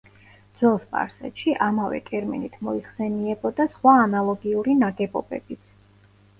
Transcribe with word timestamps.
ძველ 0.61 0.77
სპარსეთში 0.85 1.53
ამავე 1.65 1.99
ტერმინით 2.07 2.57
მოიხსენიებოდა 2.69 3.69
სხვა 3.77 3.97
ანალოგიური 4.09 4.79
ნაგებობებიც. 4.83 5.65